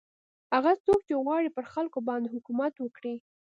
هغه 0.53 0.71
څوک 0.85 0.99
چې 1.07 1.13
غواړي 1.23 1.49
پر 1.55 1.65
خلکو 1.73 1.99
باندې 2.09 2.33
حکومت 2.35 2.73
وکړي. 2.79 3.15